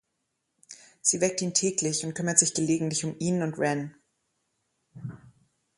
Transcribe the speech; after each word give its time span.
Sie 1.03 1.21
weckt 1.21 1.43
ihn 1.43 1.53
täglich 1.53 2.03
und 2.03 2.15
kümmert 2.15 2.39
sich 2.39 2.55
gelegentlich 2.55 3.05
um 3.05 3.15
ihn 3.19 3.43
und 3.43 3.59
Ren. 3.59 3.93